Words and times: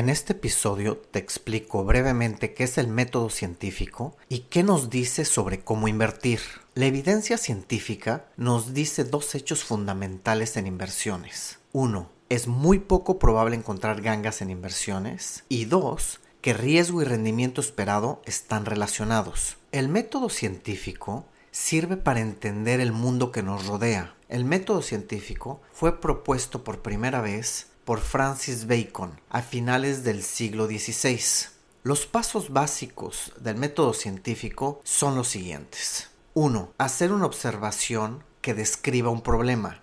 En 0.00 0.08
este 0.08 0.32
episodio 0.32 0.96
te 0.96 1.18
explico 1.18 1.84
brevemente 1.84 2.54
qué 2.54 2.64
es 2.64 2.78
el 2.78 2.88
método 2.88 3.28
científico 3.28 4.16
y 4.30 4.46
qué 4.48 4.62
nos 4.62 4.88
dice 4.88 5.26
sobre 5.26 5.60
cómo 5.60 5.88
invertir. 5.88 6.40
La 6.74 6.86
evidencia 6.86 7.36
científica 7.36 8.24
nos 8.38 8.72
dice 8.72 9.04
dos 9.04 9.34
hechos 9.34 9.62
fundamentales 9.62 10.56
en 10.56 10.66
inversiones. 10.66 11.58
Uno, 11.72 12.08
es 12.30 12.46
muy 12.46 12.78
poco 12.78 13.18
probable 13.18 13.56
encontrar 13.56 14.00
gangas 14.00 14.40
en 14.40 14.48
inversiones. 14.48 15.44
Y 15.50 15.66
dos, 15.66 16.20
que 16.40 16.54
riesgo 16.54 17.02
y 17.02 17.04
rendimiento 17.04 17.60
esperado 17.60 18.22
están 18.24 18.64
relacionados. 18.64 19.58
El 19.70 19.90
método 19.90 20.30
científico 20.30 21.26
sirve 21.50 21.98
para 21.98 22.20
entender 22.20 22.80
el 22.80 22.92
mundo 22.92 23.32
que 23.32 23.42
nos 23.42 23.66
rodea. 23.66 24.14
El 24.30 24.46
método 24.46 24.80
científico 24.80 25.60
fue 25.74 26.00
propuesto 26.00 26.64
por 26.64 26.80
primera 26.80 27.20
vez 27.20 27.69
por 27.84 28.00
Francis 28.00 28.66
Bacon 28.66 29.20
a 29.28 29.42
finales 29.42 30.04
del 30.04 30.22
siglo 30.22 30.66
XVI. 30.66 31.50
Los 31.82 32.06
pasos 32.06 32.50
básicos 32.52 33.32
del 33.40 33.56
método 33.56 33.94
científico 33.94 34.80
son 34.84 35.14
los 35.14 35.28
siguientes. 35.28 36.10
1. 36.34 36.74
Hacer 36.78 37.12
una 37.12 37.26
observación 37.26 38.22
que 38.40 38.54
describa 38.54 39.10
un 39.10 39.22
problema. 39.22 39.80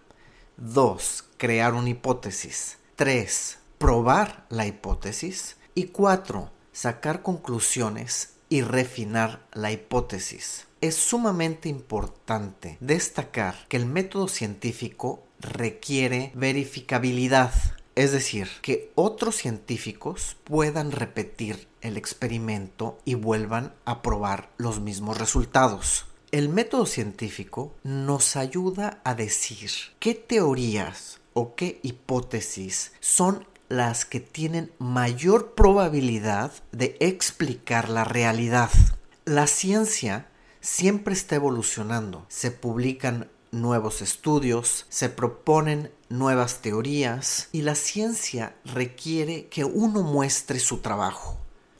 2. 0.58 1.26
Crear 1.38 1.74
una 1.74 1.90
hipótesis. 1.90 2.78
3. 2.96 3.58
Probar 3.78 4.46
la 4.50 4.66
hipótesis. 4.66 5.58
Y 5.76 5.86
4. 5.86 6.52
Sacar 6.72 7.22
conclusiones 7.22 8.34
y 8.50 8.62
refinar 8.62 9.46
la 9.54 9.72
hipótesis. 9.72 10.68
Es 10.82 10.96
sumamente 10.96 11.70
importante 11.70 12.78
destacar 12.80 13.66
que 13.68 13.78
el 13.78 13.86
método 13.86 14.28
científico 14.28 15.24
requiere 15.40 16.32
verificabilidad 16.36 17.52
es 17.98 18.12
decir, 18.12 18.48
que 18.62 18.92
otros 18.94 19.36
científicos 19.36 20.38
puedan 20.44 20.92
repetir 20.92 21.68
el 21.82 21.98
experimento 21.98 23.00
y 23.06 23.16
vuelvan 23.16 23.74
a 23.86 24.04
probar 24.04 24.52
los 24.58 24.80
mismos 24.80 25.18
resultados. 25.18 26.06
El 26.32 26.50
método 26.50 26.86
científico 26.86 27.74
nos 27.84 28.36
ayuda 28.36 29.02
a 29.04 29.16
decir 29.16 29.72
qué 30.00 30.14
teorías 30.14 31.22
o 31.34 31.56
qué 31.56 31.80
hipótesis 31.82 32.92
son 33.00 33.48
las 33.68 34.06
que 34.06 34.20
tienen 34.20 34.72
mayor 34.78 35.56
probabilidad 35.56 36.52
de 36.72 36.98
explicar 37.00 37.90
la 37.90 38.04
realidad. 38.04 38.70
La 39.26 39.48
ciencia 39.48 40.28
siempre 40.62 41.16
está 41.16 41.36
evolucionando. 41.36 42.28
Se 42.30 42.52
publican 42.52 43.32
nuevos 43.52 44.02
estudios, 44.02 44.86
se 44.90 45.10
proponen 45.10 45.92
nuevas 46.10 46.62
teorías 46.62 47.50
y 47.52 47.62
la 47.62 47.76
ciencia 47.76 48.56
requiere 48.66 49.48
que 49.48 49.66
uno 49.66 50.04
muestre 50.04 50.60
su 50.60 50.80
trabajo. 50.80 51.38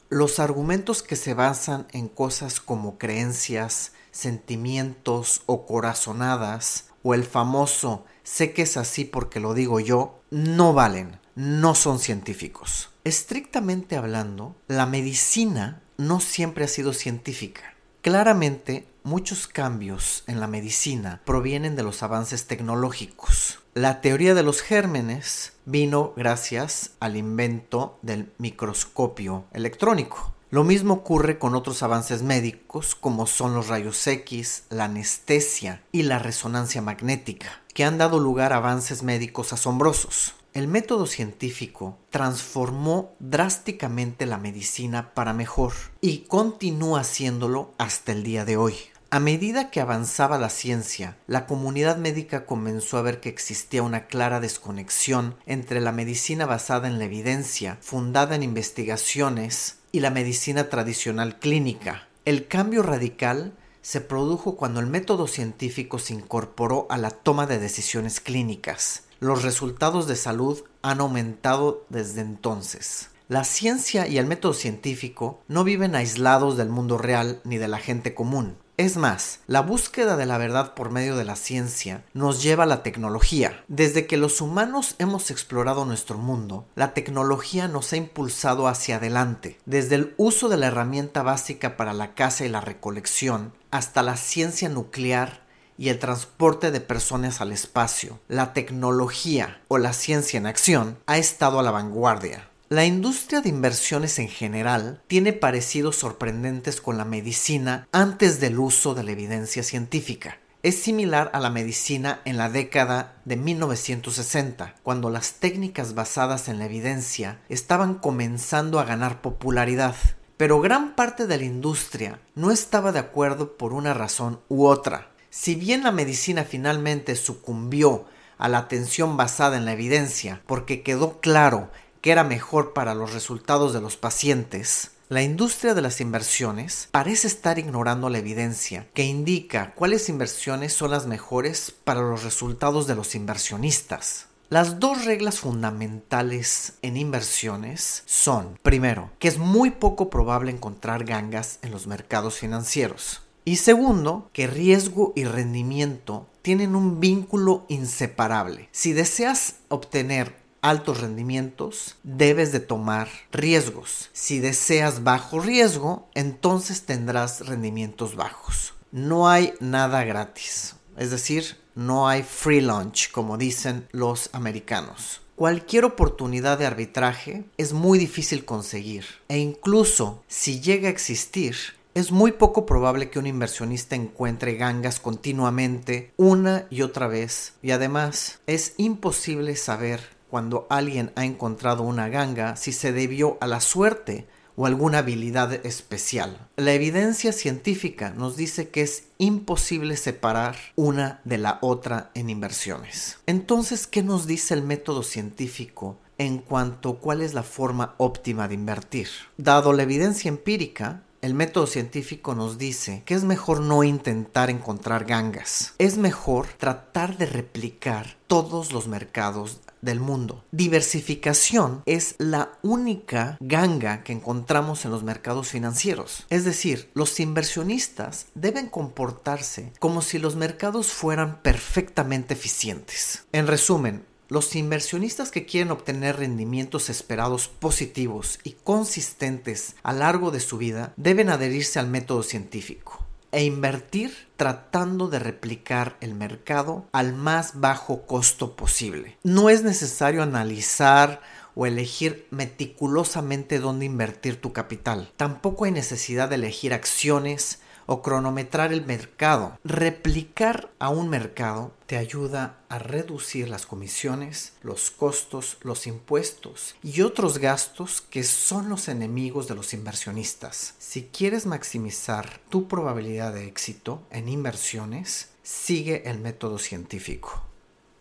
Los 0.08 0.38
argumentos 0.38 1.02
que 1.02 1.16
se 1.16 1.34
basan 1.34 1.86
en 1.92 2.08
cosas 2.08 2.60
como 2.60 2.98
creencias, 2.98 3.92
sentimientos 4.10 5.42
o 5.46 5.66
corazonadas 5.66 6.86
o 7.02 7.14
el 7.14 7.24
famoso 7.24 8.04
sé 8.22 8.52
que 8.52 8.62
es 8.62 8.76
así 8.76 9.04
porque 9.04 9.40
lo 9.40 9.54
digo 9.54 9.80
yo, 9.80 10.20
no 10.30 10.72
valen, 10.72 11.18
no 11.34 11.74
son 11.74 11.98
científicos. 11.98 12.90
Estrictamente 13.04 13.96
hablando, 13.96 14.56
la 14.66 14.86
medicina 14.86 15.82
no 15.96 16.20
siempre 16.20 16.64
ha 16.64 16.68
sido 16.68 16.92
científica. 16.92 17.74
Claramente, 18.02 18.86
muchos 19.08 19.48
cambios 19.48 20.22
en 20.26 20.38
la 20.38 20.46
medicina 20.46 21.22
provienen 21.24 21.76
de 21.76 21.82
los 21.82 22.02
avances 22.02 22.46
tecnológicos. 22.46 23.58
La 23.72 24.02
teoría 24.02 24.34
de 24.34 24.42
los 24.42 24.60
gérmenes 24.60 25.54
vino 25.64 26.12
gracias 26.14 26.90
al 27.00 27.16
invento 27.16 27.98
del 28.02 28.30
microscopio 28.36 29.46
electrónico. 29.52 30.34
Lo 30.50 30.62
mismo 30.62 30.94
ocurre 30.94 31.38
con 31.38 31.54
otros 31.54 31.82
avances 31.82 32.22
médicos 32.22 32.94
como 32.94 33.26
son 33.26 33.54
los 33.54 33.68
rayos 33.68 34.06
X, 34.06 34.64
la 34.68 34.84
anestesia 34.84 35.82
y 35.90 36.02
la 36.02 36.18
resonancia 36.18 36.82
magnética, 36.82 37.62
que 37.72 37.84
han 37.84 37.96
dado 37.96 38.18
lugar 38.18 38.52
a 38.52 38.56
avances 38.56 39.02
médicos 39.02 39.54
asombrosos. 39.54 40.34
El 40.52 40.68
método 40.68 41.06
científico 41.06 41.96
transformó 42.10 43.14
drásticamente 43.20 44.26
la 44.26 44.38
medicina 44.38 45.14
para 45.14 45.32
mejor 45.32 45.72
y 46.00 46.20
continúa 46.20 47.00
haciéndolo 47.00 47.72
hasta 47.78 48.12
el 48.12 48.22
día 48.22 48.44
de 48.44 48.56
hoy. 48.56 48.74
A 49.10 49.20
medida 49.20 49.70
que 49.70 49.80
avanzaba 49.80 50.36
la 50.36 50.50
ciencia, 50.50 51.16
la 51.26 51.46
comunidad 51.46 51.96
médica 51.96 52.44
comenzó 52.44 52.98
a 52.98 53.02
ver 53.02 53.20
que 53.20 53.30
existía 53.30 53.82
una 53.82 54.06
clara 54.06 54.38
desconexión 54.38 55.34
entre 55.46 55.80
la 55.80 55.92
medicina 55.92 56.44
basada 56.44 56.88
en 56.88 56.98
la 56.98 57.06
evidencia, 57.06 57.78
fundada 57.80 58.34
en 58.34 58.42
investigaciones, 58.42 59.78
y 59.92 60.00
la 60.00 60.10
medicina 60.10 60.68
tradicional 60.68 61.38
clínica. 61.38 62.06
El 62.26 62.48
cambio 62.48 62.82
radical 62.82 63.54
se 63.80 64.02
produjo 64.02 64.56
cuando 64.56 64.80
el 64.80 64.86
método 64.86 65.26
científico 65.26 65.98
se 65.98 66.12
incorporó 66.12 66.86
a 66.90 66.98
la 66.98 67.10
toma 67.10 67.46
de 67.46 67.58
decisiones 67.58 68.20
clínicas. 68.20 69.04
Los 69.20 69.42
resultados 69.42 70.06
de 70.06 70.16
salud 70.16 70.64
han 70.82 71.00
aumentado 71.00 71.86
desde 71.88 72.20
entonces. 72.20 73.08
La 73.28 73.44
ciencia 73.44 74.06
y 74.06 74.18
el 74.18 74.26
método 74.26 74.52
científico 74.52 75.40
no 75.48 75.64
viven 75.64 75.94
aislados 75.94 76.58
del 76.58 76.68
mundo 76.68 76.98
real 76.98 77.40
ni 77.44 77.56
de 77.56 77.68
la 77.68 77.78
gente 77.78 78.14
común. 78.14 78.58
Es 78.78 78.96
más, 78.96 79.40
la 79.48 79.60
búsqueda 79.60 80.16
de 80.16 80.24
la 80.24 80.38
verdad 80.38 80.74
por 80.74 80.92
medio 80.92 81.16
de 81.16 81.24
la 81.24 81.34
ciencia 81.34 82.04
nos 82.14 82.44
lleva 82.44 82.62
a 82.62 82.66
la 82.68 82.84
tecnología. 82.84 83.64
Desde 83.66 84.06
que 84.06 84.16
los 84.16 84.40
humanos 84.40 84.94
hemos 85.00 85.32
explorado 85.32 85.84
nuestro 85.84 86.16
mundo, 86.16 86.64
la 86.76 86.94
tecnología 86.94 87.66
nos 87.66 87.92
ha 87.92 87.96
impulsado 87.96 88.68
hacia 88.68 88.98
adelante, 88.98 89.58
desde 89.66 89.96
el 89.96 90.14
uso 90.16 90.48
de 90.48 90.58
la 90.58 90.68
herramienta 90.68 91.24
básica 91.24 91.76
para 91.76 91.92
la 91.92 92.14
caza 92.14 92.46
y 92.46 92.50
la 92.50 92.60
recolección, 92.60 93.52
hasta 93.72 94.04
la 94.04 94.16
ciencia 94.16 94.68
nuclear 94.68 95.44
y 95.76 95.88
el 95.88 95.98
transporte 95.98 96.70
de 96.70 96.80
personas 96.80 97.40
al 97.40 97.50
espacio. 97.50 98.20
La 98.28 98.52
tecnología 98.52 99.60
o 99.66 99.78
la 99.78 99.92
ciencia 99.92 100.38
en 100.38 100.46
acción 100.46 100.98
ha 101.06 101.18
estado 101.18 101.58
a 101.58 101.64
la 101.64 101.72
vanguardia. 101.72 102.47
La 102.70 102.84
industria 102.84 103.40
de 103.40 103.48
inversiones 103.48 104.18
en 104.18 104.28
general 104.28 105.00
tiene 105.06 105.32
parecidos 105.32 105.96
sorprendentes 105.96 106.82
con 106.82 106.98
la 106.98 107.06
medicina 107.06 107.88
antes 107.92 108.40
del 108.40 108.58
uso 108.58 108.94
de 108.94 109.04
la 109.04 109.12
evidencia 109.12 109.62
científica. 109.62 110.36
Es 110.62 110.74
similar 110.74 111.30
a 111.32 111.40
la 111.40 111.48
medicina 111.48 112.20
en 112.26 112.36
la 112.36 112.50
década 112.50 113.22
de 113.24 113.36
1960, 113.36 114.74
cuando 114.82 115.08
las 115.08 115.36
técnicas 115.36 115.94
basadas 115.94 116.50
en 116.50 116.58
la 116.58 116.66
evidencia 116.66 117.40
estaban 117.48 117.94
comenzando 117.94 118.80
a 118.80 118.84
ganar 118.84 119.22
popularidad. 119.22 119.96
Pero 120.36 120.60
gran 120.60 120.94
parte 120.94 121.26
de 121.26 121.38
la 121.38 121.44
industria 121.44 122.20
no 122.34 122.50
estaba 122.50 122.92
de 122.92 122.98
acuerdo 122.98 123.56
por 123.56 123.72
una 123.72 123.94
razón 123.94 124.40
u 124.50 124.66
otra. 124.66 125.08
Si 125.30 125.54
bien 125.54 125.84
la 125.84 125.90
medicina 125.90 126.44
finalmente 126.44 127.16
sucumbió 127.16 128.04
a 128.36 128.48
la 128.50 128.58
atención 128.58 129.16
basada 129.16 129.56
en 129.56 129.64
la 129.64 129.72
evidencia 129.72 130.42
porque 130.46 130.82
quedó 130.82 131.20
claro 131.20 131.70
que 132.00 132.12
era 132.12 132.24
mejor 132.24 132.72
para 132.72 132.94
los 132.94 133.12
resultados 133.12 133.72
de 133.72 133.80
los 133.80 133.96
pacientes, 133.96 134.92
la 135.08 135.22
industria 135.22 135.72
de 135.72 135.80
las 135.80 136.02
inversiones 136.02 136.88
parece 136.90 137.28
estar 137.28 137.58
ignorando 137.58 138.10
la 138.10 138.18
evidencia 138.18 138.86
que 138.92 139.04
indica 139.04 139.72
cuáles 139.74 140.10
inversiones 140.10 140.74
son 140.74 140.90
las 140.90 141.06
mejores 141.06 141.74
para 141.84 142.02
los 142.02 142.24
resultados 142.24 142.86
de 142.86 142.94
los 142.94 143.14
inversionistas. 143.14 144.26
Las 144.50 144.80
dos 144.80 145.06
reglas 145.06 145.40
fundamentales 145.40 146.74
en 146.82 146.96
inversiones 146.96 148.02
son, 148.06 148.58
primero, 148.62 149.10
que 149.18 149.28
es 149.28 149.38
muy 149.38 149.70
poco 149.70 150.10
probable 150.10 150.50
encontrar 150.50 151.04
gangas 151.04 151.58
en 151.62 151.70
los 151.70 151.86
mercados 151.86 152.38
financieros. 152.38 153.22
Y 153.44 153.56
segundo, 153.56 154.28
que 154.34 154.46
riesgo 154.46 155.14
y 155.16 155.24
rendimiento 155.24 156.26
tienen 156.42 156.74
un 156.74 157.00
vínculo 157.00 157.64
inseparable. 157.68 158.68
Si 158.72 158.92
deseas 158.92 159.54
obtener 159.68 160.34
altos 160.62 161.00
rendimientos, 161.00 161.96
debes 162.02 162.52
de 162.52 162.60
tomar 162.60 163.08
riesgos. 163.32 164.10
Si 164.12 164.38
deseas 164.40 165.04
bajo 165.04 165.40
riesgo, 165.40 166.08
entonces 166.14 166.82
tendrás 166.82 167.46
rendimientos 167.46 168.16
bajos. 168.16 168.74
No 168.90 169.28
hay 169.28 169.54
nada 169.60 170.04
gratis, 170.04 170.76
es 170.96 171.10
decir, 171.10 171.58
no 171.74 172.08
hay 172.08 172.22
free 172.22 172.60
lunch, 172.60 173.10
como 173.12 173.38
dicen 173.38 173.86
los 173.92 174.30
americanos. 174.32 175.20
Cualquier 175.36 175.84
oportunidad 175.84 176.58
de 176.58 176.66
arbitraje 176.66 177.44
es 177.58 177.72
muy 177.72 177.98
difícil 177.98 178.44
conseguir 178.44 179.04
e 179.28 179.38
incluso 179.38 180.24
si 180.26 180.60
llega 180.60 180.88
a 180.88 180.90
existir, 180.90 181.54
es 181.94 182.10
muy 182.10 182.32
poco 182.32 182.66
probable 182.66 183.08
que 183.08 183.20
un 183.20 183.26
inversionista 183.28 183.94
encuentre 183.94 184.56
gangas 184.56 184.98
continuamente 184.98 186.12
una 186.16 186.66
y 186.70 186.82
otra 186.82 187.06
vez 187.06 187.54
y 187.62 187.70
además 187.70 188.40
es 188.48 188.74
imposible 188.78 189.54
saber 189.54 190.17
cuando 190.30 190.66
alguien 190.70 191.12
ha 191.16 191.24
encontrado 191.24 191.82
una 191.82 192.08
ganga 192.08 192.56
si 192.56 192.72
se 192.72 192.92
debió 192.92 193.38
a 193.40 193.46
la 193.46 193.60
suerte 193.60 194.26
o 194.56 194.66
alguna 194.66 194.98
habilidad 194.98 195.64
especial. 195.64 196.48
La 196.56 196.72
evidencia 196.72 197.32
científica 197.32 198.10
nos 198.10 198.36
dice 198.36 198.70
que 198.70 198.82
es 198.82 199.04
imposible 199.18 199.96
separar 199.96 200.56
una 200.74 201.20
de 201.24 201.38
la 201.38 201.58
otra 201.62 202.10
en 202.14 202.28
inversiones. 202.28 203.18
Entonces, 203.26 203.86
¿qué 203.86 204.02
nos 204.02 204.26
dice 204.26 204.54
el 204.54 204.62
método 204.62 205.02
científico 205.02 205.96
en 206.18 206.38
cuanto 206.38 206.90
a 206.90 206.98
cuál 206.98 207.22
es 207.22 207.32
la 207.32 207.44
forma 207.44 207.94
óptima 207.96 208.48
de 208.48 208.54
invertir. 208.54 209.08
Dado 209.36 209.72
la 209.72 209.84
evidencia 209.84 210.28
empírica, 210.28 211.02
el 211.22 211.34
método 211.34 211.66
científico 211.66 212.34
nos 212.34 212.58
dice 212.58 213.02
que 213.06 213.14
es 213.14 213.24
mejor 213.24 213.60
no 213.60 213.82
intentar 213.82 214.50
encontrar 214.50 215.04
gangas. 215.04 215.74
Es 215.78 215.96
mejor 215.96 216.46
tratar 216.58 217.16
de 217.16 217.26
replicar 217.26 218.16
todos 218.26 218.72
los 218.72 218.86
mercados 218.88 219.60
del 219.82 220.00
mundo. 220.00 220.44
Diversificación 220.52 221.82
es 221.86 222.14
la 222.18 222.52
única 222.62 223.36
ganga 223.40 224.02
que 224.02 224.12
encontramos 224.12 224.84
en 224.84 224.90
los 224.90 225.02
mercados 225.02 225.48
financieros. 225.48 226.26
Es 226.30 226.44
decir, 226.44 226.90
los 226.94 227.18
inversionistas 227.20 228.26
deben 228.34 228.68
comportarse 228.68 229.72
como 229.78 230.02
si 230.02 230.18
los 230.18 230.36
mercados 230.36 230.88
fueran 230.88 231.42
perfectamente 231.42 232.34
eficientes. 232.34 233.24
En 233.32 233.46
resumen, 233.46 234.04
los 234.28 234.54
inversionistas 234.54 235.30
que 235.30 235.46
quieren 235.46 235.70
obtener 235.70 236.16
rendimientos 236.16 236.90
esperados 236.90 237.48
positivos 237.48 238.38
y 238.44 238.52
consistentes 238.52 239.74
a 239.82 239.92
largo 239.92 240.30
de 240.30 240.40
su 240.40 240.58
vida 240.58 240.92
deben 240.96 241.30
adherirse 241.30 241.78
al 241.78 241.88
método 241.88 242.22
científico 242.22 242.97
e 243.32 243.44
invertir 243.44 244.28
tratando 244.36 245.08
de 245.08 245.18
replicar 245.18 245.96
el 246.00 246.14
mercado 246.14 246.86
al 246.92 247.12
más 247.14 247.60
bajo 247.60 248.06
costo 248.06 248.56
posible. 248.56 249.18
No 249.22 249.50
es 249.50 249.62
necesario 249.62 250.22
analizar 250.22 251.20
o 251.54 251.66
elegir 251.66 252.26
meticulosamente 252.30 253.58
dónde 253.58 253.84
invertir 253.84 254.40
tu 254.40 254.52
capital. 254.52 255.12
Tampoco 255.16 255.64
hay 255.64 255.72
necesidad 255.72 256.28
de 256.28 256.36
elegir 256.36 256.72
acciones 256.72 257.60
o 257.88 258.02
cronometrar 258.02 258.72
el 258.72 258.84
mercado. 258.84 259.58
Replicar 259.64 260.70
a 260.78 260.90
un 260.90 261.08
mercado 261.08 261.72
te 261.86 261.96
ayuda 261.96 262.58
a 262.68 262.78
reducir 262.78 263.48
las 263.48 263.64
comisiones, 263.64 264.52
los 264.62 264.90
costos, 264.90 265.56
los 265.62 265.86
impuestos 265.86 266.76
y 266.82 267.00
otros 267.00 267.38
gastos 267.38 268.02
que 268.02 268.24
son 268.24 268.68
los 268.68 268.88
enemigos 268.88 269.48
de 269.48 269.54
los 269.54 269.72
inversionistas. 269.72 270.74
Si 270.78 271.04
quieres 271.04 271.46
maximizar 271.46 272.40
tu 272.50 272.68
probabilidad 272.68 273.32
de 273.32 273.46
éxito 273.46 274.02
en 274.10 274.28
inversiones, 274.28 275.30
sigue 275.42 276.08
el 276.10 276.20
método 276.20 276.58
científico. 276.58 277.47